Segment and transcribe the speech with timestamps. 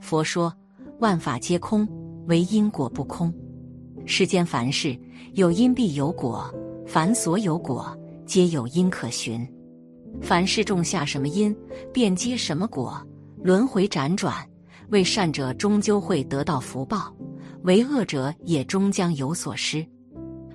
[0.00, 0.52] 佛说
[1.00, 1.86] ：“万法皆空，
[2.26, 3.32] 唯因果不空。
[4.06, 4.98] 世间凡事
[5.34, 6.52] 有因必有果，
[6.86, 9.46] 凡所有果，皆有因可循。
[10.20, 11.56] 凡事种下什么因，
[11.92, 13.00] 便结什么果。
[13.42, 14.34] 轮回辗转，
[14.88, 17.14] 为善者终究会得到福报，
[17.62, 19.86] 为恶者也终将有所失。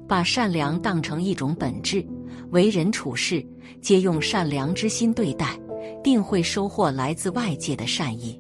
[0.07, 2.05] 把善良当成一种本质，
[2.51, 3.43] 为人处事
[3.81, 5.59] 皆用善良之心对待，
[6.03, 8.39] 定会收获来自外界的善意。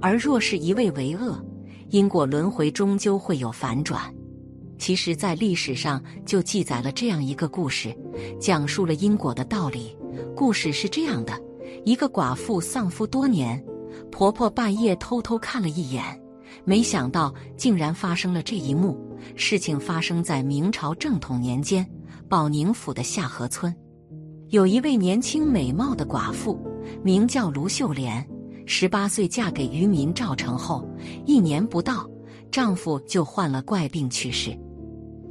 [0.00, 1.38] 而若是一味为恶，
[1.90, 4.02] 因果轮回终究会有反转。
[4.78, 7.94] 其实，在历史上就记载了这样一个故事，
[8.40, 9.94] 讲述了因果的道理。
[10.34, 11.38] 故事是这样的：
[11.84, 13.62] 一个寡妇丧夫多年，
[14.10, 16.02] 婆婆半夜偷偷看了一眼，
[16.64, 18.98] 没想到竟然发生了这一幕。
[19.36, 21.86] 事情发生在明朝正统年间，
[22.26, 23.74] 保宁府的下河村，
[24.48, 26.58] 有一位年轻美貌的寡妇，
[27.02, 28.26] 名叫卢秀莲。
[28.72, 30.88] 十八岁嫁给渔民赵成后，
[31.26, 32.08] 一年不到，
[32.52, 34.56] 丈夫就患了怪病去世。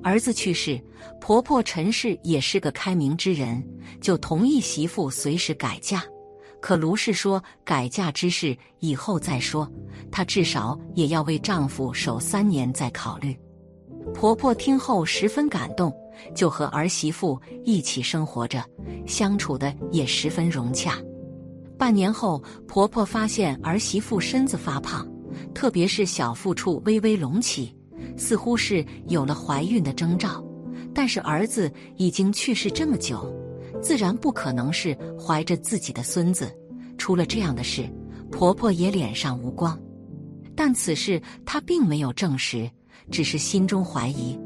[0.04, 0.78] 儿子去世，
[1.22, 3.66] 婆婆陈氏也是个开明之人，
[4.02, 6.04] 就同意媳妇随时改嫁。
[6.60, 9.72] 可卢氏说改嫁之事以后再说，
[10.12, 13.34] 她至少也要为丈夫守三年再考虑。
[14.14, 15.96] 婆婆听后十分感动，
[16.36, 18.62] 就和儿媳妇一起生活着，
[19.08, 21.02] 相处的也十分融洽。
[21.80, 25.08] 半年后，婆婆发现儿媳妇身子发胖，
[25.56, 27.74] 特别是小腹处微微隆起。
[28.18, 30.44] 似乎是有了怀孕的征兆，
[30.94, 33.34] 但是儿子已经去世这么久，
[33.82, 36.54] 自然不可能是怀着自己的孙子。
[36.98, 37.90] 出了这样的事，
[38.30, 39.80] 婆婆也脸上无光。
[40.54, 42.70] 但此事她并没有证实，
[43.10, 44.38] 只是心中怀疑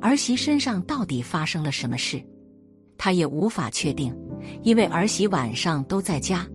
[0.00, 2.22] 儿媳身上到底发生了什么事。
[2.96, 4.16] 她也无法确定，
[4.62, 6.46] 因为儿媳晚上都在家，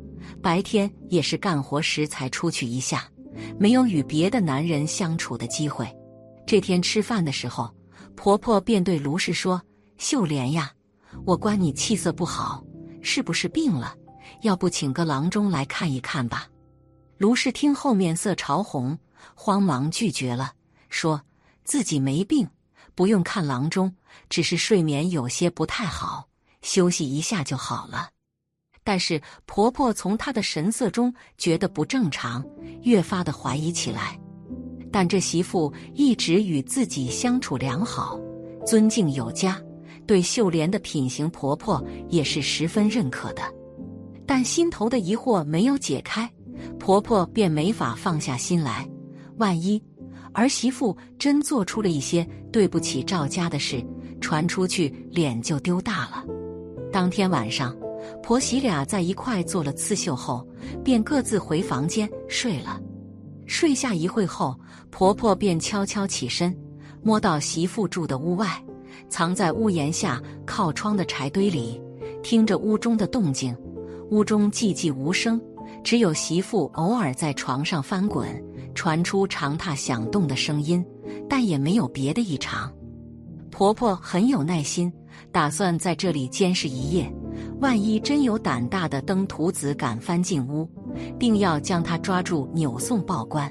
[0.41, 3.07] 白天也是干活时才出去一下，
[3.59, 5.87] 没有与别的男人相处的机会。
[6.45, 7.73] 这天吃饭的时候，
[8.15, 9.61] 婆婆便对卢氏说
[9.97, 10.71] ：“秀莲呀，
[11.25, 12.63] 我观你气色不好，
[13.01, 13.95] 是不是病了？
[14.41, 16.47] 要不请个郎中来看一看吧。”
[17.17, 18.97] 卢氏听后面色潮红，
[19.35, 20.53] 慌忙拒绝了，
[20.89, 21.21] 说
[21.63, 22.47] 自己没病，
[22.95, 23.95] 不用看郎中，
[24.27, 26.27] 只是睡眠有些不太好，
[26.63, 28.09] 休息一下就好了。
[28.83, 32.43] 但是婆婆从她的神色中觉得不正常，
[32.81, 34.19] 越发的怀疑起来。
[34.91, 38.19] 但这媳妇一直与自己相处良好，
[38.65, 39.61] 尊敬有加，
[40.05, 43.41] 对秀莲的品行，婆婆也是十分认可的。
[44.25, 46.29] 但心头的疑惑没有解开，
[46.79, 48.87] 婆婆便没法放下心来。
[49.37, 49.81] 万一
[50.33, 53.83] 儿媳妇真做出了一些对不起赵家的事，
[54.19, 56.25] 传出去脸就丢大了。
[56.91, 57.75] 当天晚上，
[58.21, 60.47] 婆媳俩在一块做了刺绣后，
[60.83, 62.79] 便各自回房间睡了。
[63.45, 64.57] 睡下一会后，
[64.89, 66.55] 婆婆便悄悄起身，
[67.03, 68.63] 摸到媳妇住的屋外，
[69.09, 71.81] 藏在屋檐下靠窗的柴堆里，
[72.23, 73.55] 听着屋中的动静。
[74.09, 75.41] 屋中寂寂无声，
[75.83, 78.27] 只有媳妇偶尔在床上翻滚，
[78.75, 80.85] 传出长榻响动的声音，
[81.29, 82.71] 但也没有别的异常。
[83.49, 84.91] 婆婆很有耐心，
[85.31, 87.13] 打算在这里监视一夜，
[87.61, 90.67] 万一真有胆大的登徒子敢翻进屋。
[91.19, 93.49] 定要将他抓住，扭送报官。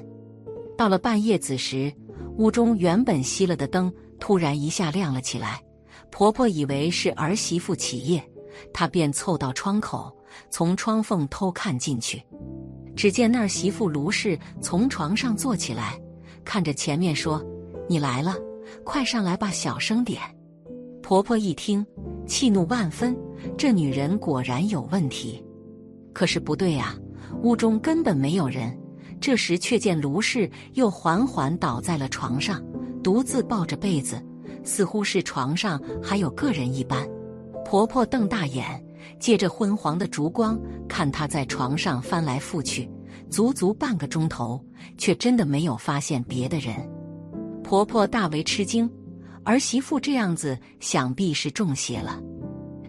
[0.77, 1.91] 到了半夜子时，
[2.37, 5.61] 屋中原本熄了的灯突然一下亮了起来。
[6.11, 8.21] 婆婆以为是儿媳妇起夜，
[8.73, 10.13] 她便凑到窗口，
[10.49, 12.21] 从窗缝偷看进去。
[12.93, 15.97] 只见那儿媳妇卢氏从床上坐起来，
[16.43, 17.41] 看着前面说
[17.87, 18.35] ：“你来了，
[18.83, 20.21] 快上来吧，小声点。”
[21.01, 21.85] 婆婆一听，
[22.27, 23.17] 气怒万分，
[23.57, 25.43] 这女人果然有问题。
[26.13, 26.95] 可是不对呀。
[27.43, 28.77] 屋中根本没有人，
[29.21, 32.61] 这时却见卢氏又缓缓倒在了床上，
[33.01, 34.21] 独自抱着被子，
[34.65, 37.07] 似乎是床上还有个人一般。
[37.63, 38.83] 婆婆瞪大眼，
[39.17, 40.59] 借着昏黄的烛光
[40.89, 42.91] 看她在床上翻来覆去，
[43.29, 44.63] 足足半个钟头，
[44.97, 46.75] 却真的没有发现别的人。
[47.63, 48.91] 婆婆大为吃惊，
[49.45, 52.21] 儿媳妇这样子想必是中邪了，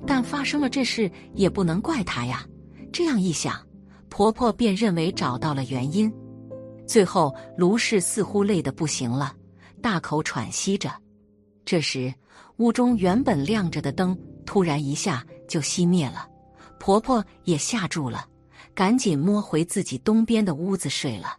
[0.06, 2.46] 但发生了这事也不能怪她呀。
[2.92, 3.60] 这样一想。
[4.08, 6.12] 婆婆便认为找到了原因，
[6.86, 9.34] 最后卢氏似乎累得不行了，
[9.80, 10.92] 大口喘息着。
[11.64, 12.12] 这时，
[12.58, 14.14] 屋中原本亮着的灯
[14.44, 16.28] 突然一下就熄灭了，
[16.78, 18.26] 婆婆也吓住了，
[18.74, 21.38] 赶紧摸回自己东边的屋子睡了。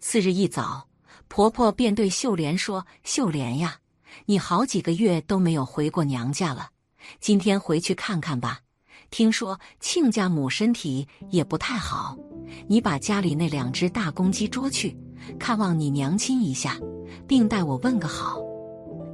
[0.00, 0.88] 次日一早，
[1.28, 3.76] 婆婆便对秀莲说：“秀莲呀，
[4.24, 6.70] 你好几个月都没有回过娘家了，
[7.20, 8.60] 今天回去看看吧。
[9.10, 12.16] 听说亲家母身体也不太好，
[12.66, 14.96] 你把家里那两只大公鸡捉去，
[15.38, 16.78] 看望你娘亲一下，
[17.26, 18.38] 并代我问个好。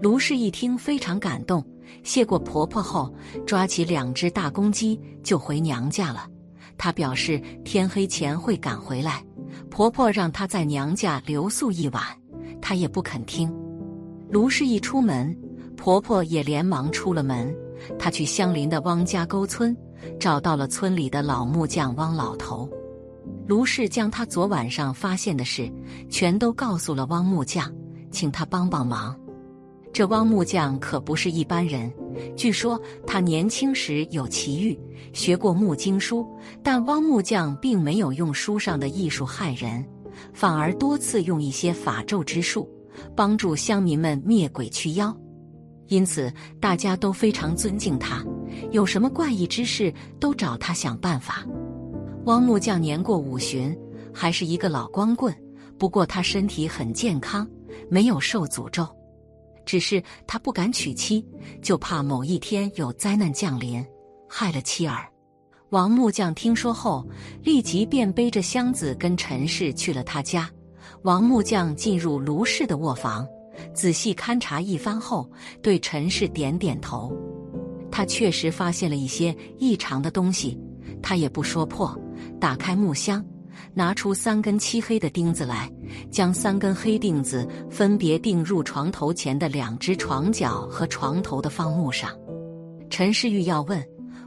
[0.02, 1.64] 卢氏一听非常感动，
[2.02, 3.14] 谢过婆婆后，
[3.46, 6.28] 抓起两只大公鸡就回娘家了。
[6.76, 9.24] 她表示天黑前会赶回来。
[9.70, 12.02] 婆婆让她在娘家留宿一晚，
[12.60, 13.48] 她也不肯听。
[14.28, 15.36] 卢氏一出门，
[15.76, 17.54] 婆婆也连忙出了门。
[17.98, 19.76] 他去相邻的汪家沟村，
[20.18, 22.68] 找到了村里的老木匠汪老头。
[23.46, 25.70] 卢氏将他昨晚上发现的事
[26.08, 27.70] 全都告诉了汪木匠，
[28.10, 29.18] 请他帮帮忙。
[29.92, 31.92] 这汪木匠可不是一般人，
[32.36, 34.78] 据说他年轻时有奇遇，
[35.12, 36.26] 学过木经书，
[36.62, 39.86] 但汪木匠并没有用书上的艺术害人，
[40.32, 42.68] 反而多次用一些法咒之术，
[43.14, 45.16] 帮助乡民们灭鬼驱妖，
[45.88, 48.24] 因此大家都非常尊敬他，
[48.70, 51.44] 有什么怪异之事都找他想办法。
[52.24, 53.76] 汪木匠年过五旬，
[54.12, 55.34] 还是一个老光棍，
[55.78, 57.46] 不过他身体很健康，
[57.90, 58.86] 没有受诅咒。
[59.66, 61.26] 只是他不敢娶妻，
[61.62, 63.84] 就怕某一天有灾难降临，
[64.28, 65.06] 害了妻儿。
[65.70, 67.06] 王木匠听说后，
[67.42, 70.48] 立即便背着箱子跟陈氏去了他家。
[71.02, 73.26] 王木匠进入卢氏的卧房，
[73.74, 75.30] 仔细勘察一番后，
[75.62, 77.12] 对陈氏点点头。
[77.90, 80.58] 他确实发现了一些异常的东西，
[81.02, 81.96] 他也不说破，
[82.40, 83.24] 打开木箱。
[83.72, 85.70] 拿出三根漆黑的钉子来，
[86.10, 92.10] 将三根黑钉子分别钉入床头前的两只床脚和床头的方木上。
[92.90, 93.84] 陈世玉要问，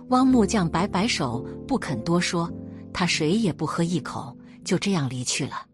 [0.10, 2.50] 汪木匠摆摆手，不肯多说。
[2.94, 5.66] 他水也不喝一口，就这样离去了。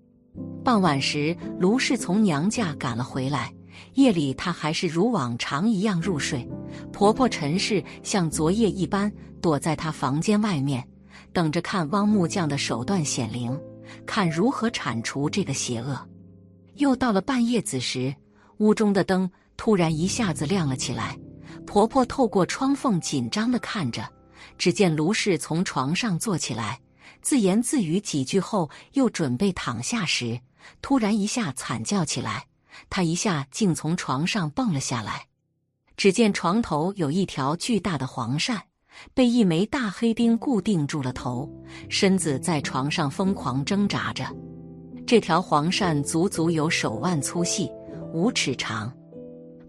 [0.64, 3.54] 傍晚时，卢氏从娘家赶了回来。
[3.96, 6.48] 夜里，她还是如往常一样入睡。
[6.92, 10.84] 婆婆陈氏像昨夜一般，躲在她房间外面。
[11.32, 13.60] 等着看汪木匠的手段显灵，
[14.06, 16.00] 看如何铲除这个邪恶。
[16.76, 18.14] 又到了半夜子时，
[18.58, 21.18] 屋中的灯突然一下子亮了起来。
[21.66, 24.08] 婆婆透过窗缝紧张的看着，
[24.58, 26.80] 只见卢氏从床上坐起来，
[27.24, 30.40] 自言自语几句后，又准备躺下时，
[30.82, 32.46] 突然一下惨叫起来。
[32.90, 35.26] 她一下竟从床上蹦了下来。
[35.98, 38.60] 只见床头有一条巨大的黄鳝。
[39.16, 41.50] 被一枚大黑钉固定住了头，
[41.90, 44.24] 身子在床上疯狂挣扎着。
[45.08, 47.68] 这条黄鳝足足有手腕粗细，
[48.14, 48.94] 五尺长。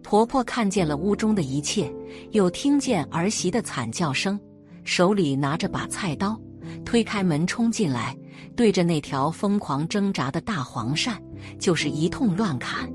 [0.03, 1.91] 婆婆看见了屋中的一切，
[2.33, 4.39] 又听见儿媳的惨叫声，
[4.85, 6.39] 手里拿着把菜刀，
[6.85, 8.17] 推开门冲进来，
[8.57, 11.17] 对着那条疯狂挣扎的大黄鳝
[11.59, 12.91] 就是一通乱砍。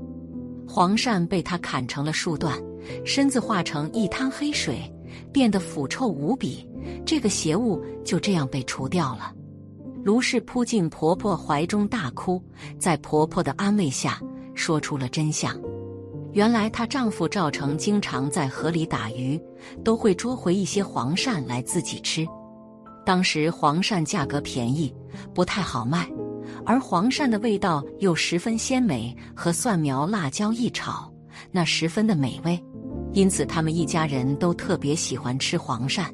[0.68, 2.56] 黄鳝被他砍成了数段，
[3.04, 4.80] 身子化成一滩黑水。
[5.32, 6.66] 变得腐臭无比，
[7.04, 9.32] 这个邪物就这样被除掉了。
[10.04, 12.42] 卢氏扑进婆婆怀中大哭，
[12.78, 14.20] 在婆婆的安慰下，
[14.54, 15.56] 说出了真相。
[16.32, 19.40] 原来她丈夫赵成经常在河里打鱼，
[19.84, 22.26] 都会捉回一些黄鳝来自己吃。
[23.10, 24.94] 当时黄鳝价格便宜，
[25.34, 26.08] 不太好卖，
[26.64, 31.12] 而黄鳝的味道又十分鲜美，和蒜苗、辣椒一炒，
[31.50, 32.64] 那十分的美味。
[33.12, 36.04] 因此，他们一家人都特别喜欢吃黄鳝。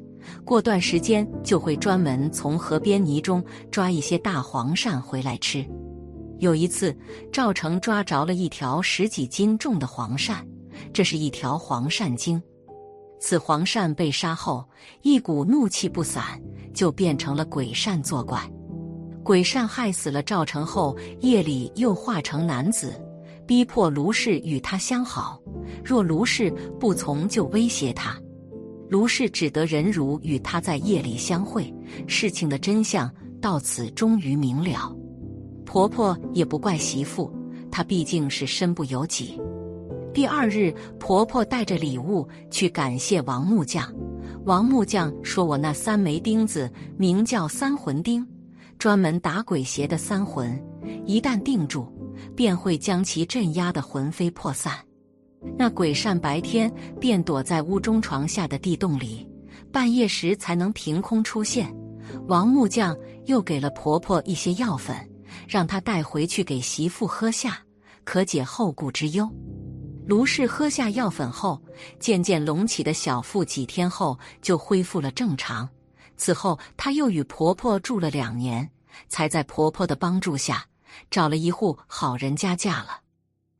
[0.43, 5.63] 过段时间就会专门从河边泥中抓一些大黄鳝回来吃。
[6.39, 6.97] 有一次，
[7.31, 10.37] 赵成抓着了一条十几斤重的黄鳝，
[10.91, 12.41] 这是一条黄鳝精。
[13.19, 14.67] 此黄鳝被杀后，
[15.03, 16.39] 一股怒气不散，
[16.77, 18.39] 就变成了鬼善作怪。
[19.23, 22.93] 鬼善害死了赵成后，夜里又化成男子。
[23.47, 25.41] 逼迫卢氏与他相好，
[25.83, 28.15] 若卢氏不从，就威胁他。
[28.89, 31.73] 卢氏只得忍辱，与他在夜里相会。
[32.05, 34.95] 事情的真相到此终于明了。
[35.65, 37.33] 婆婆也不怪媳妇，
[37.71, 39.41] 她毕竟是身不由己。
[40.13, 43.91] 第二日，婆婆带着礼物去感谢王木匠。
[44.47, 48.25] 王木匠说：“我那三枚钉子名叫三魂钉，
[48.79, 50.57] 专门打鬼邪的三魂，
[51.05, 51.93] 一旦定住。”
[52.33, 54.73] 便会将其镇压的魂飞魄散。
[55.55, 59.27] 那鬼善白天便躲在屋中床下的地洞里，
[59.71, 61.71] 半夜时才能凭空出现。
[62.27, 64.95] 王木匠又给了婆婆一些药粉，
[65.47, 67.59] 让她带回去给媳妇喝下，
[68.03, 69.29] 可解后顾之忧。
[70.07, 71.61] 卢氏喝下药粉后，
[71.99, 75.67] 渐渐隆起的小腹几天后就恢复了正常。
[76.15, 78.69] 此后，她又与婆婆住了两年，
[79.09, 80.65] 才在婆婆的帮助下。
[81.11, 83.01] 找了一户好人家嫁了，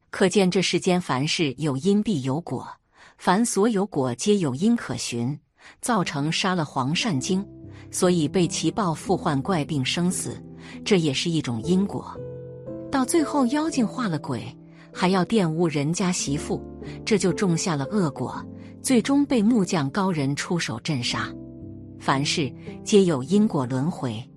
[0.10, 2.66] 可见这世间凡事有因必有果，
[3.18, 5.38] 凡所有果皆有因可循。
[5.82, 7.46] 造成杀了黄善经，
[7.92, 10.42] 所以被其报复患怪病生死，
[10.86, 12.18] 这也是一种因果。
[12.89, 14.42] 到最后妖精化了鬼，
[15.00, 16.60] 还要玷污人家媳妇，
[17.06, 18.44] 这就种下了恶果，
[18.82, 21.32] 最终被木匠高人出手镇杀。
[22.00, 22.51] 凡事
[22.84, 24.27] 皆有因果轮回，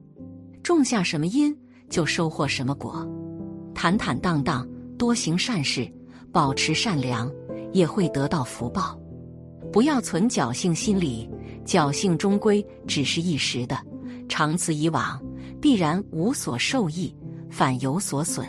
[0.62, 1.56] 种下什么因，
[1.88, 3.08] 就收获什么果。
[3.74, 5.90] 坦坦荡荡，多行善事，
[6.30, 7.32] 保持善良，
[7.72, 9.00] 也会得到福报。
[9.72, 11.26] 不要存侥幸心理，
[11.64, 13.78] 侥幸终归只是一时的，
[14.28, 15.18] 长此以往，
[15.58, 17.16] 必然无所受益，
[17.48, 18.46] 反有所损。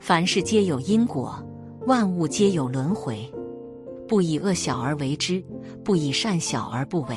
[0.00, 1.38] 凡事皆有因果，
[1.86, 3.30] 万物皆有轮回。
[4.08, 5.44] 不以恶小而为之，
[5.84, 7.16] 不以善小而不为。